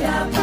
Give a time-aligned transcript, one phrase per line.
[0.00, 0.39] Yeah.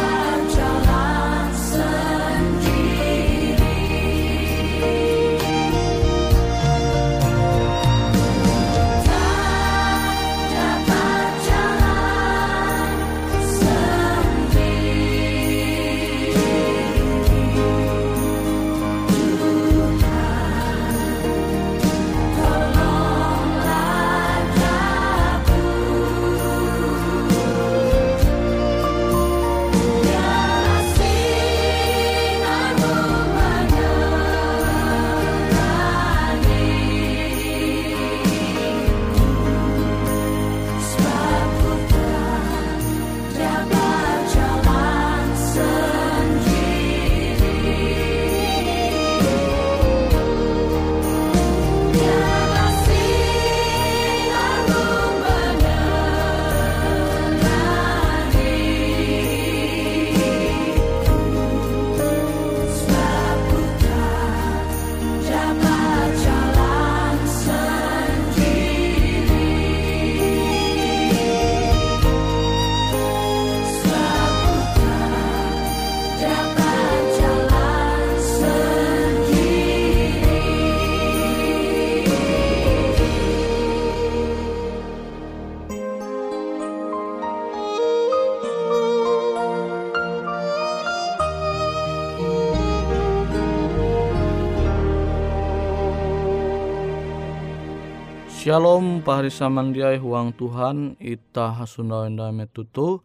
[98.48, 103.04] Shalom pahari samandiai huang Tuhan ita hasunda metutu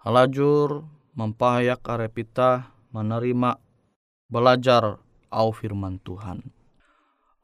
[0.00, 3.60] halajur mempahayak arepita menerima
[4.32, 4.96] belajar
[5.28, 6.48] au firman Tuhan.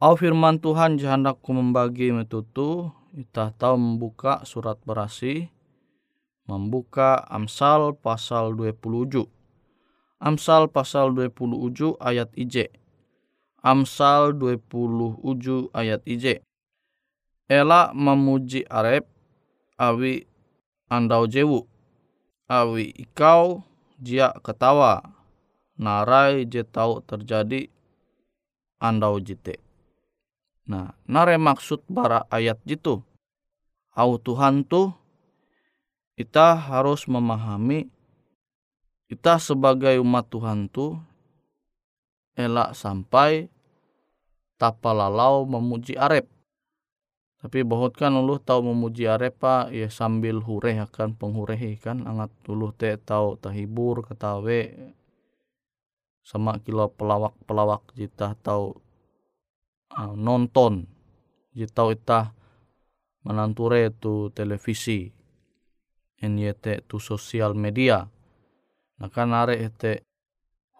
[0.01, 5.53] Au firman Tuhan jahandaku membagi metutu ita tahu membuka surat berasi
[6.49, 9.29] membuka Amsal pasal 27.
[10.17, 12.73] Amsal pasal 27 ayat IJ.
[13.61, 16.46] Amsal 27 ayat IJ
[17.47, 19.07] Ela memuji arep
[19.79, 20.27] awi
[20.91, 21.63] andau jewu
[22.51, 23.63] awi ikau
[24.03, 24.99] jia ketawa
[25.79, 27.71] narai je tau terjadi
[28.83, 29.63] andau jite.
[30.67, 32.99] Nah, nare maksud bara ayat jitu.
[33.95, 34.91] Au Tuhan tu
[36.19, 37.87] kita harus memahami
[39.07, 40.99] kita sebagai umat Tuhan tu
[42.35, 43.47] elak sampai
[44.59, 46.27] tapalalau memuji arep
[47.37, 52.01] tapi bahut kan ulu tau memuji arepa ya sambil hureh akan penghurehi kan.
[52.09, 54.61] Angat ulu te tau tahibur ketawe.
[56.25, 58.81] Sama kilo pelawak pelawak jita tau
[59.93, 60.89] uh, nonton.
[61.53, 62.33] Jita itah
[63.21, 65.13] menanture tu televisi.
[66.17, 68.09] NYT tu sosial media.
[68.97, 70.01] Nah kan ete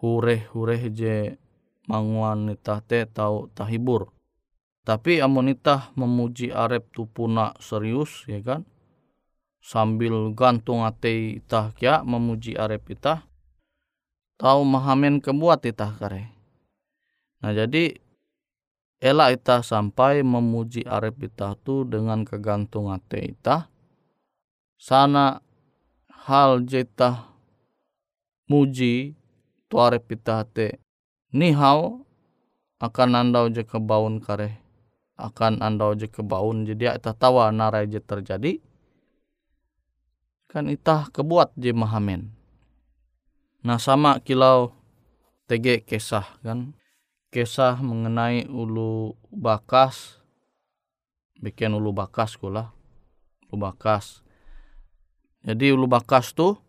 [0.02, 1.38] hureh hureh je
[1.86, 4.17] manguan itah te tau tahibur
[4.88, 8.64] tapi amonita memuji arep tu puna serius ya kan.
[9.60, 13.28] Sambil gantung ate itah kia memuji arep itah.
[14.40, 16.32] Tahu mahamen kebuat itah kare.
[17.44, 18.00] Nah jadi
[19.04, 23.68] elak itah sampai memuji arep itah tu dengan kegantung ate itah.
[24.80, 25.44] Sana
[26.08, 27.28] hal jeta
[28.48, 29.12] muji
[29.68, 30.80] tu arep itah te
[31.36, 32.08] nihau
[32.80, 34.67] akan andau je kebaun kare
[35.18, 37.50] akan anda oje kebaun jadi itah tawa
[37.84, 38.52] je terjadi
[40.46, 42.30] kan itah kebuat je mahamen
[43.66, 44.78] nah sama kilau
[45.48, 46.76] tege kesah kan?
[47.32, 50.20] Kesah mengenai ulu bakas
[51.40, 52.72] bikin ulu bakas kula
[53.48, 54.20] ulu bakas.
[55.44, 56.60] Jadi ulu bakas tuh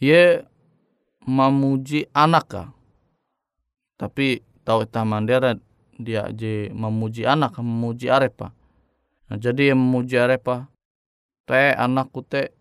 [0.00, 0.44] ye
[1.28, 2.72] memuji anak
[4.00, 5.52] tapi tahu itah mandera
[5.98, 8.54] dia je memuji anak memuji arepa.
[9.28, 10.70] Nah, jadi yang memuji arepa
[11.44, 12.54] te anakku te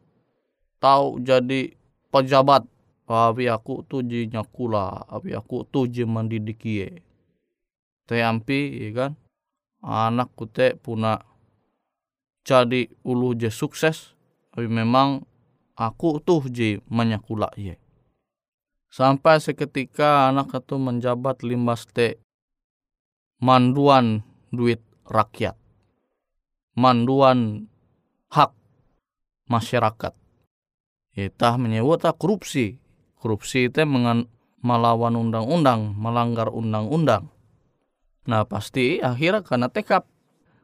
[0.81, 1.73] tahu jadi
[2.09, 2.65] pejabat.
[3.07, 6.99] Awi aku tu je nyakula awi aku tu je mendidikie
[8.03, 9.11] te ampi ya kan?
[9.79, 11.23] Anakku te puna
[12.47, 14.15] jadi ulu je sukses
[14.55, 15.27] tapi memang
[15.75, 17.75] aku tuh je menyakula ye
[18.87, 22.17] sampai seketika anak itu menjabat limbas te
[23.37, 25.53] manduan duit rakyat,
[26.73, 27.69] manduan
[28.33, 28.53] hak
[29.49, 30.13] masyarakat.
[31.17, 32.77] Kita menyebut korupsi.
[33.17, 34.29] Korupsi itu mengan
[34.61, 37.33] melawan undang-undang, melanggar undang-undang.
[38.29, 40.05] Nah pasti akhirnya karena tekap,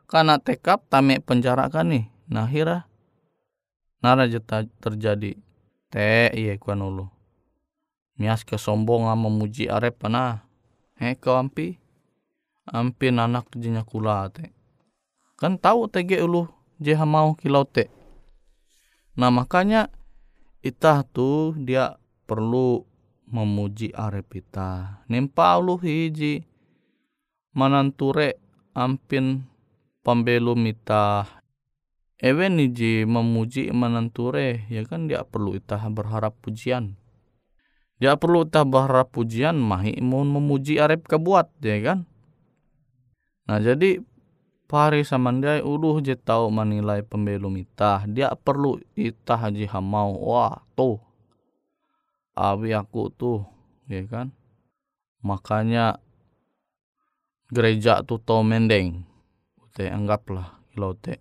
[0.06, 2.06] karena tekap tamek penjara kan nih.
[2.30, 2.86] Nah akhirnya
[4.06, 4.30] nara
[4.84, 5.40] terjadi.
[5.90, 7.10] Te iya kuan ulu.
[8.18, 10.46] Mias kesombongan memuji arep panah.
[11.02, 11.82] He kau ampi
[12.68, 14.56] ampin anak jinya kula te.
[15.36, 16.48] Kan tahu tege ulu
[16.80, 17.92] jeha mau kilau te.
[19.20, 19.92] Nah makanya
[20.64, 22.88] itah tu dia perlu
[23.28, 25.04] memuji arep ita.
[25.12, 26.46] Nempa ulu hiji
[27.52, 28.40] mananture
[28.72, 29.44] ampin
[30.02, 31.28] pembelum ita.
[32.24, 36.96] Ewen iji memuji mananture ya kan dia perlu itah berharap pujian.
[38.00, 42.00] Dia perlu itah berharap pujian mahi mau memuji arep kebuat ya kan
[43.44, 44.00] Nah jadi
[44.72, 48.08] pari samandai uluh je tau menilai pembelum itah.
[48.08, 50.16] Dia perlu itah haji hamau.
[50.18, 50.98] Wah tuh.
[52.34, 53.44] Abi aku tuh.
[53.92, 54.32] Ya kan.
[55.22, 56.00] Makanya
[57.52, 59.04] gereja tuh tau mendeng.
[59.60, 61.20] Ute anggaplah kilau te.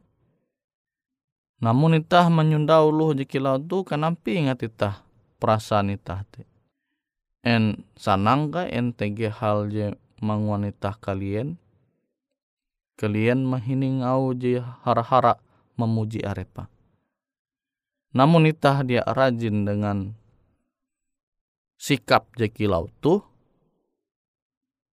[1.62, 5.06] Namun itah menyunda uluh je kilau tu kanampi ingat itah
[5.38, 6.42] perasaan itah te.
[7.42, 11.58] En sanang ka en tege hal je mangwanitah kalian
[13.00, 15.40] kalian mahining au je hara-hara
[15.76, 16.68] memuji arepa.
[18.12, 20.12] Namun itah dia rajin dengan
[21.80, 23.24] sikap jekilau tu,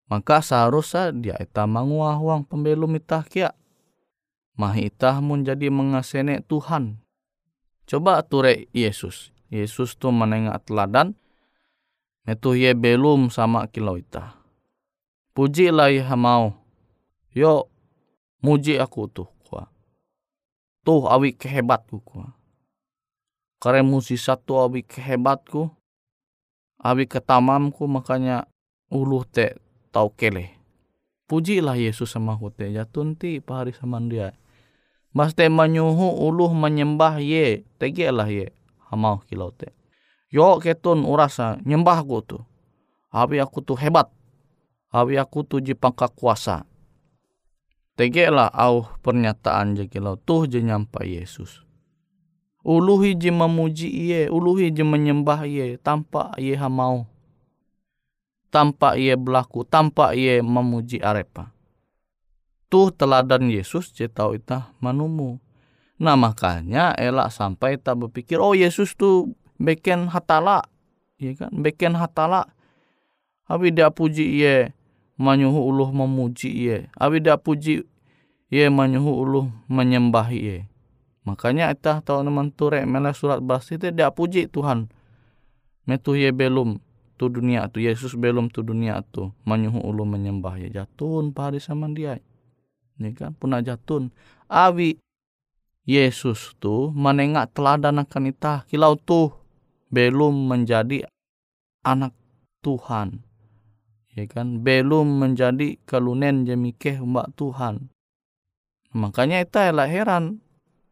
[0.08, 3.52] maka seharusnya dia ita manguah uang pembelum itah kia.
[4.58, 6.98] Mahi itah menjadi mengasene Tuhan.
[7.84, 9.30] Coba ture Yesus.
[9.52, 11.14] Yesus tu menengah teladan.
[12.24, 14.34] Itu ye belum sama kilau itah.
[15.36, 16.56] Puji lah ya mau.
[17.30, 17.70] Yo
[18.42, 19.68] muji aku tuh kuah.
[20.86, 22.32] Tuh awi kehebatku kuah.
[23.58, 25.70] Kare musisat tuh awi kehebatku.
[26.78, 28.46] Awi ketamamku makanya
[28.86, 29.58] uluh te
[29.90, 30.54] tau kele.
[31.28, 34.32] Pujilah Yesus sama te jatun ti pahari sama dia.
[35.10, 38.54] Mas te menyuhu uluh menyembah ye, tegelah ye,
[38.88, 39.74] hamau kilau te.
[40.28, 42.38] Yo ketun urasa nyembah ku tu.
[43.08, 44.06] Abi aku tu hebat.
[44.92, 46.68] Abi aku tu jipangka kuasa.
[47.98, 51.66] Tegelah au pernyataan je kilau tuh je nyampai Yesus.
[52.62, 57.10] Uluhi je memuji iye, uluhi je menyembah iye, tanpa iye hamau.
[58.54, 61.50] Tanpa iye berlaku, tanpa iye memuji arepa.
[62.70, 65.42] Tuh teladan Yesus je tahu itah manumu.
[65.98, 70.62] Nah makanya elak sampai tak berpikir, oh Yesus tuh beken hatala.
[71.18, 72.46] Ya kan, beken hatala.
[73.50, 74.70] Abi dia puji iye,
[75.18, 76.78] manyuhu uluh memuji iye.
[76.94, 77.84] Abi dia puji
[78.48, 80.70] iye manyuhu uluh menyembah iye.
[81.26, 84.88] Makanya itah tahu teman ture mela surat bas itu dia puji Tuhan.
[85.84, 86.80] Metu iye belum
[87.18, 91.90] tu dunia tu Yesus belum tu dunia tu manyuhu uluh menyembah iye jatun pahari sama
[91.92, 92.16] dia.
[92.96, 94.14] Ya kan punah jatun.
[94.48, 94.96] Abi
[95.84, 99.34] Yesus tu menengak teladan akan itah kilau tu
[99.88, 101.08] belum menjadi
[101.80, 102.12] anak
[102.60, 103.27] Tuhan
[104.18, 104.66] ya kan?
[104.66, 107.94] Belum menjadi kalunen jemikeh mbak Tuhan.
[108.90, 110.42] Makanya ita lah heran.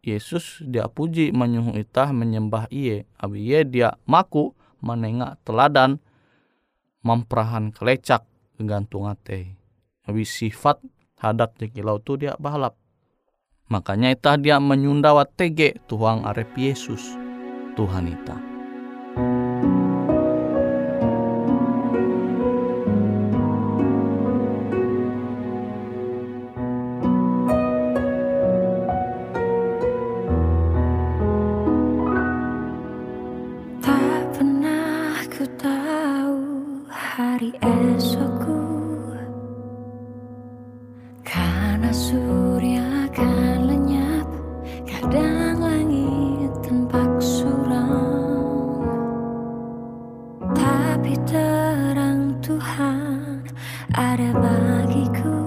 [0.06, 5.98] Yesus dia puji menyuhu ita menyembah iye abi iye dia maku menengak teladan
[7.02, 8.22] memperahan kelecak
[8.54, 9.58] gantung ate
[10.06, 10.78] abi sifat
[11.18, 12.78] hadat di kilau tu dia balap
[13.66, 17.18] makanya ita dia menyundawa tege tuang arep Yesus
[17.74, 18.45] Tuhan ita.
[53.98, 54.40] あれば
[54.88, 55.45] 聞く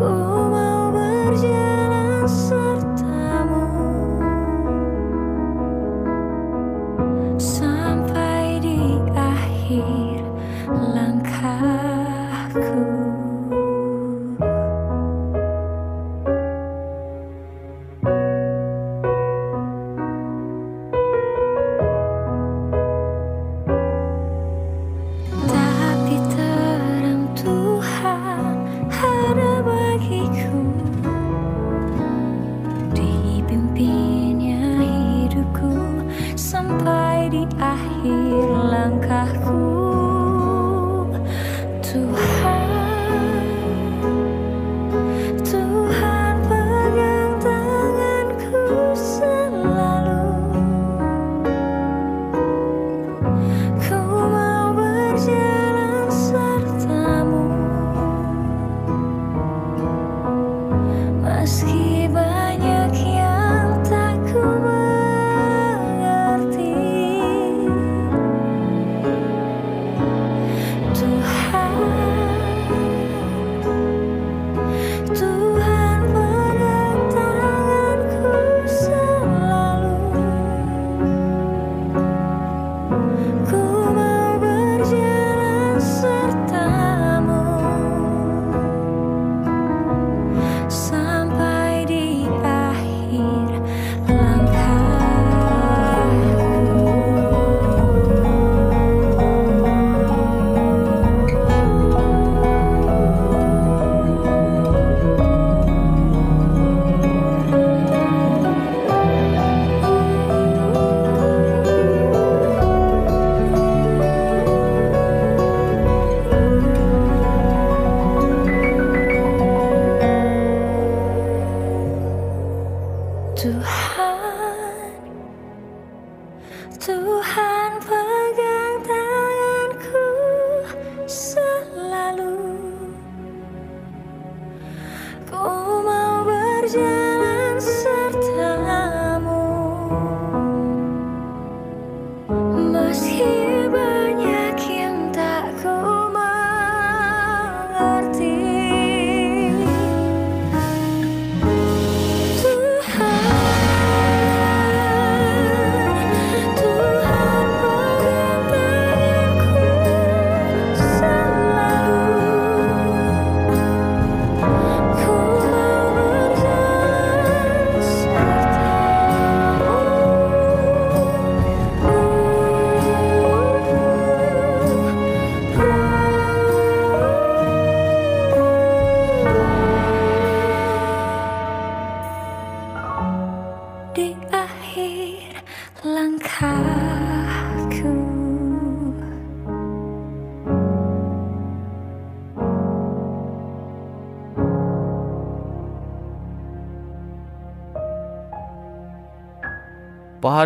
[0.00, 0.08] Ku
[0.48, 2.24] mau berjalan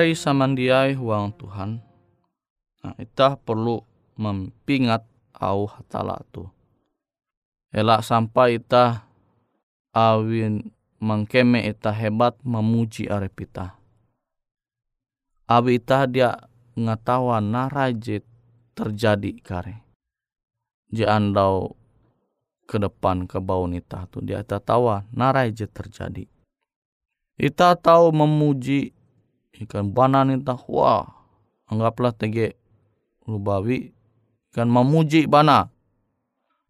[0.05, 1.81] pahari samandiai huang Tuhan.
[2.85, 3.81] Nah, kita perlu
[4.21, 5.01] mempingat
[5.33, 6.45] au hatala tu.
[7.73, 9.09] Elak sampai ita
[9.97, 10.61] awin
[11.01, 13.81] mengkeme ita hebat memuji arepita
[15.49, 16.37] awi ita dia
[16.77, 18.29] ngatawan narajit
[18.77, 19.81] terjadi kare.
[20.93, 21.81] Je andau
[22.69, 26.29] ke depan ke bau nita tu dia tak tawa narai je terjadi.
[27.41, 28.94] Ita tahu memuji
[29.63, 31.07] ikan bana nita wah
[31.71, 32.59] anggaplah tege
[33.29, 33.95] lubawi
[34.51, 35.71] ikan memuji bana.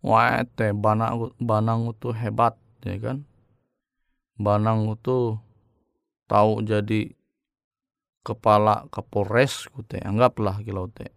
[0.05, 3.25] Wah te bana banang itu hebat ya kan?
[4.37, 5.41] Banang itu
[6.29, 7.17] tahu jadi
[8.21, 11.13] kepala kapolres kute anggaplah kilau te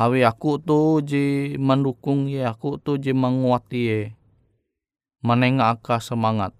[0.00, 4.16] awi aku tu ji mendukung ye aku tu ji menguat ye.
[5.20, 6.56] Menengah semangat.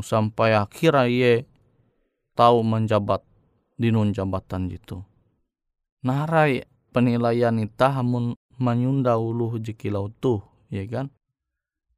[0.00, 1.44] Sampai akhir ye
[2.34, 3.24] tahu menjabat
[3.76, 5.02] di nun jabatan gitu
[6.02, 11.08] narai penilaian ita hamun menyunda ulu jikilau tu ya kan?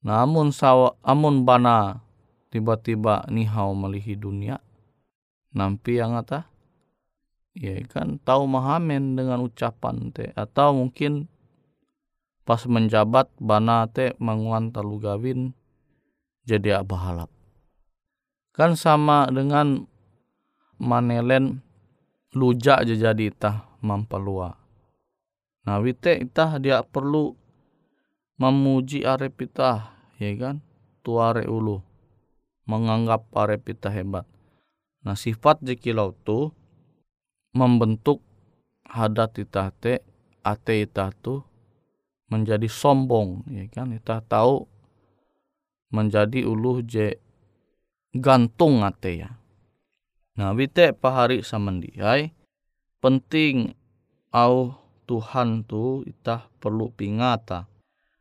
[0.05, 2.05] Namun sawa amun bana
[2.53, 4.61] tiba-tiba nihau melihi dunia
[5.57, 6.47] nampi yang ata
[7.57, 8.21] ya kan?
[8.23, 11.27] Tahu mahamen dengan ucapan te atau mungkin
[12.45, 15.57] pas menjabat bana te menguan talu gawin
[16.45, 17.33] jadi abahalap
[18.53, 19.89] kan sama dengan
[20.85, 21.65] manelen
[22.37, 24.53] luja aja jadi itah mampalua.
[25.65, 27.33] Nah wite itah dia perlu
[28.37, 30.61] memuji arep itah ya kan?
[31.01, 31.81] Tuare ulu
[32.69, 34.29] menganggap arep itah hebat.
[35.01, 36.53] Nah sifat jekilau tu
[37.57, 38.21] membentuk
[38.85, 40.05] hadat ita te
[40.45, 41.41] ate ita tu
[42.29, 43.89] menjadi sombong ya kan?
[43.97, 44.69] Ita tahu
[45.89, 47.17] menjadi uluh je
[48.13, 49.31] gantung ate ya
[50.35, 52.35] nah wite pahari samandiai
[52.99, 53.75] penting
[54.35, 57.69] au Tuhan tu ita perlu pingata.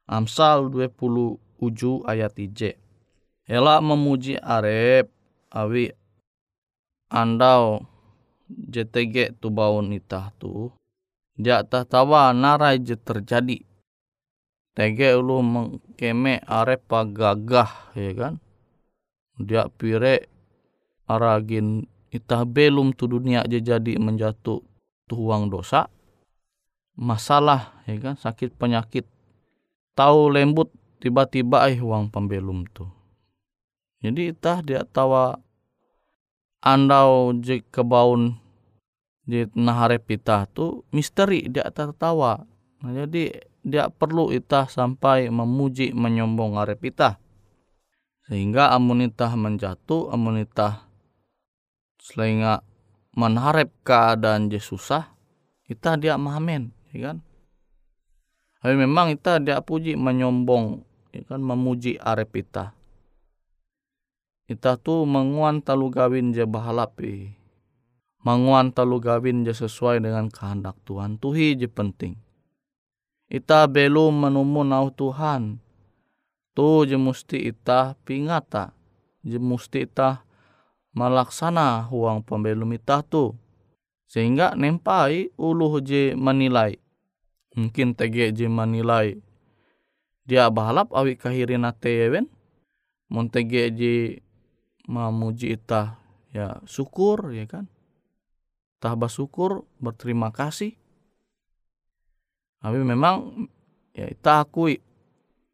[0.03, 2.75] Amsal 20 uju ayat ije
[3.47, 5.07] Ela memuji arep
[5.51, 5.95] awi
[7.07, 7.87] andau
[8.51, 10.71] JTG tu baun itah tu
[11.33, 13.65] dia tak tawa narai je terjadi.
[14.75, 18.33] Tege ulu mengkeme arep gagah ya kan?
[19.41, 20.29] Dia pire
[21.09, 24.61] aragin itah belum tu dunia je jadi menjatuh
[25.09, 25.89] tuang dosa
[26.97, 28.15] masalah ya kan?
[28.17, 29.05] Sakit penyakit.
[29.93, 32.89] Tahu lembut tiba-tiba eh uang pembelum tu.
[34.01, 35.37] Jadi itah dia tawa
[36.63, 38.37] andau je kebaun
[39.23, 42.41] di nahare pita tu misteri dia tertawa.
[42.83, 43.31] Nah, jadi
[43.63, 47.15] dia perlu itah sampai memuji menyombong arep itah.
[48.27, 50.83] Sehingga amun itah menjatuh amun itah
[52.03, 52.59] sehingga
[53.15, 55.15] menharap keadaan je susah
[55.71, 57.17] itah dia mahamen ya kan
[58.59, 60.83] tapi memang itah dia puji menyombong
[61.15, 62.75] ya kan memuji arep itah
[64.51, 67.39] itah tu menguan talu gawin je bahalapi
[68.23, 71.19] manguan talu gawin je sesuai dengan kehendak Tuhan.
[71.19, 72.15] Tuhi je penting.
[73.27, 75.59] Ita belum menumun au Tuhan.
[76.55, 78.71] Tu je musti ita pingata.
[79.21, 80.23] Je musti ita
[80.93, 82.77] malaksana huang pembelum
[83.09, 83.33] tu.
[84.07, 86.77] Sehingga nempai uluh je menilai.
[87.57, 89.17] Mungkin tege je menilai.
[90.23, 92.29] Dia bahalap awi kahirin atewen.
[93.09, 94.23] Montege je
[94.87, 95.97] memuji ita
[96.33, 97.69] ya syukur ya kan
[98.83, 100.75] tah bersyukur berterima kasih
[102.59, 103.47] tapi memang
[103.95, 104.81] ya kita akui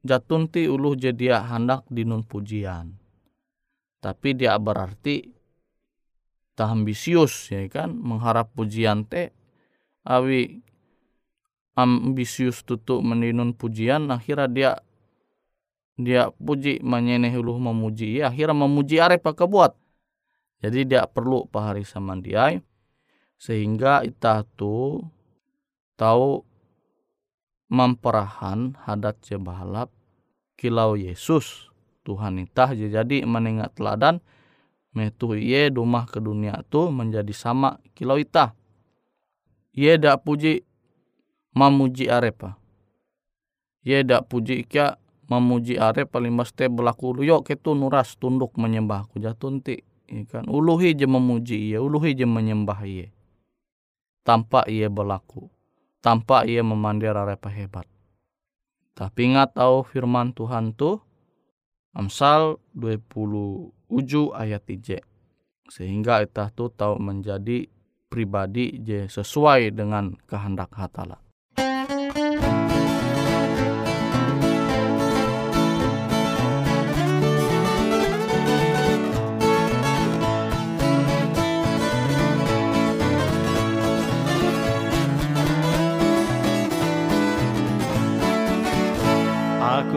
[0.02, 2.96] jatunti uluh jadi hendak dinun pujian
[4.00, 5.28] tapi dia berarti
[6.56, 7.96] tak ambisius ya kan?
[7.96, 9.32] Mengharap pujian te
[10.08, 10.60] awi
[11.76, 14.72] ambisius tutup meninun pujian akhirnya dia
[16.00, 18.20] dia puji menyeneh uluh memuji.
[18.20, 19.76] Ya akhirnya memuji arep buat
[20.60, 22.60] jadi dia perlu pahari samandiai
[23.40, 25.00] sehingga ita tu
[25.96, 26.44] tahu
[27.72, 29.88] memperahan hadat jebalap
[30.60, 31.69] kilau Yesus
[32.10, 34.18] Tuhan itah jadi menengat teladan
[34.98, 38.58] metu ye dumah ke dunia tu menjadi sama kilau itah
[39.78, 40.66] ye dak puji
[41.54, 42.58] mamuji arepa
[43.86, 44.98] ye dak puji kia
[45.30, 51.06] memuji arep paling mesti berlaku luyo ketu nuras tunduk menyembah ku jatunti ikan uluhi je
[51.06, 53.14] memuji ye uluhi je menyembah ye.
[54.26, 55.48] Tanpa ia berlaku,
[56.02, 57.86] tanpa ia memandir apa hebat.
[58.98, 61.00] Tapi ingat tahu firman Tuhan tu,
[61.94, 65.02] Amsal 20 uju ayat 3.
[65.70, 67.70] sehingga itah tu tahu menjadi
[68.10, 71.22] pribadi je sesuai dengan kehendak hatala.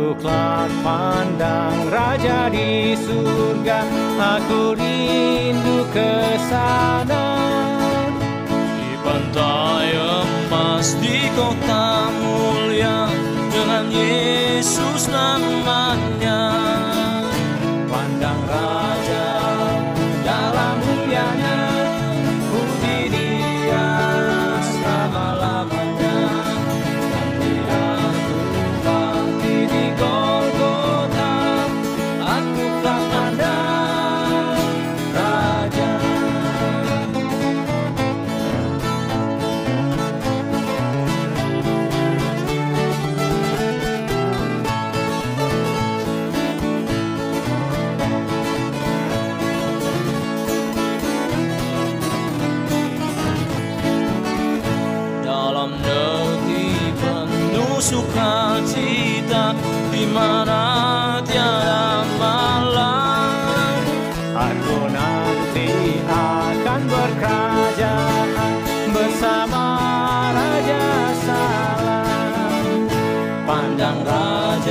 [0.02, 3.86] Kelak pandang Raja di surga
[4.18, 7.38] Aku rindu ke sana.
[8.50, 13.06] Di pantai emas di kota mulia
[13.54, 16.42] Dengan Yesus namanya.
[17.86, 19.26] Pandang Raja
[20.26, 21.41] dalam mulianya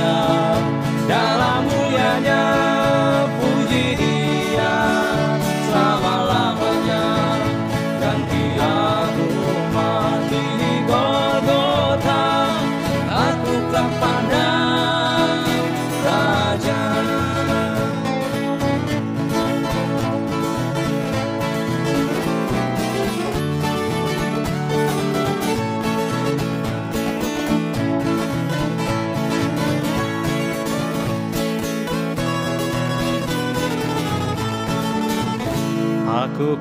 [0.02, 0.31] Raja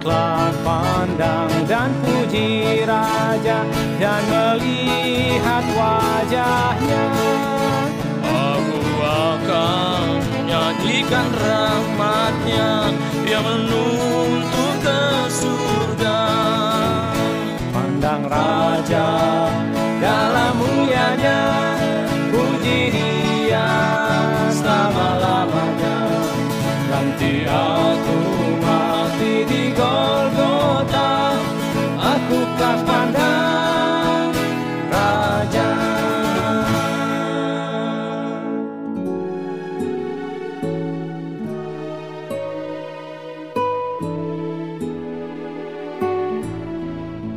[0.02, 3.70] kelak pandang dan puji Raja
[4.02, 7.06] dan melihat wajahnya.
[8.26, 12.94] Aku akan menyanyikan rahmatnya
[13.26, 16.22] Yang menuntut ke surga
[17.72, 19.41] Pandang Raja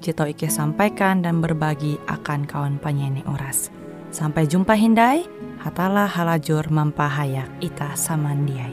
[0.00, 3.68] tau Ike sampaikan dan berbagi akan kawan penyanyi Uras.
[4.08, 5.26] Sampai jumpa Hindai,
[5.60, 8.72] hatalah halajur mampahayak ita samandiai.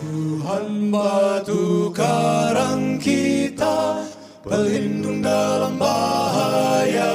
[0.00, 4.02] Tuhan batu karang kita
[4.40, 7.14] Pelindung dalam bahaya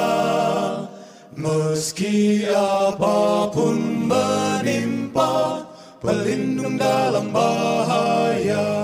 [1.36, 5.66] Meski apa pun menimpa
[6.00, 8.75] Pelindung dalam bahaya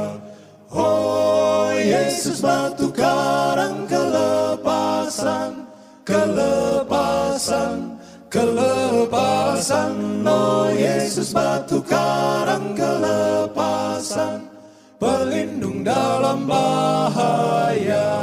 [2.21, 5.65] Yesus batu karang kelepasan
[6.05, 7.97] Kelepasan
[8.29, 10.21] Kelepasan.
[10.21, 14.45] Oh Yesus batu karang kelepasan
[15.01, 18.13] Pelindung dalam bahaya.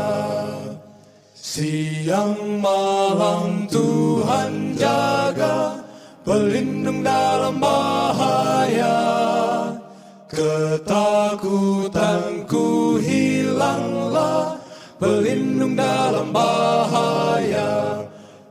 [1.34, 5.74] Siang malam Tuhan jaga
[6.22, 8.94] Pelindung dalam bahaya.
[10.30, 11.88] Ketakutanku
[14.98, 18.02] Pelindung dalam bahaya.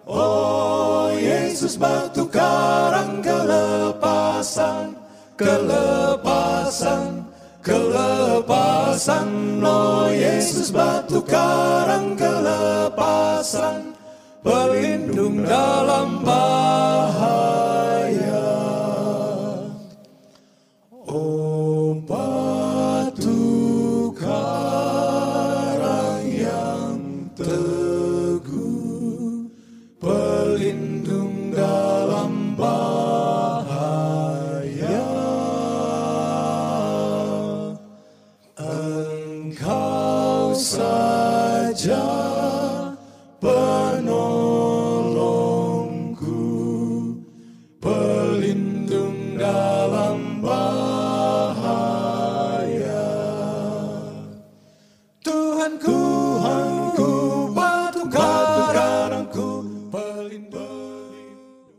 [0.07, 4.95] Oh Yesus batu karang kelepasan
[5.35, 7.27] Kelepasan
[7.59, 9.27] Kelepasan.
[9.59, 13.91] Oh Yesus batu karang kelepasan
[14.39, 16.66] Pelindung dalam bahaya